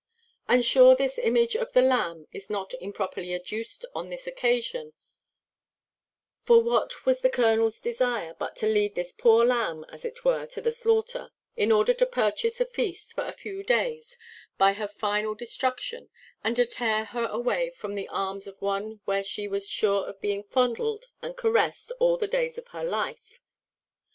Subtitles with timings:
[0.47, 4.93] And sure this image of the lamb is not improperly adduced on this occasion;
[6.41, 10.47] for what was the colonel's desire but to lead this poor lamb, as it were,
[10.47, 14.17] to the slaughter, in order to purchase a feast of a few days
[14.57, 16.09] by her final destruction,
[16.43, 20.19] and to tear her away from the arms of one where she was sure of
[20.19, 23.39] being fondled and caressed all the days of her life.